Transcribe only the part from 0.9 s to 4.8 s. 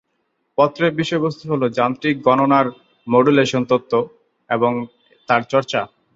বিষয়বস্তু হলো "যান্ত্রিক গণনার মডুলেশন তত্ত্ব এবং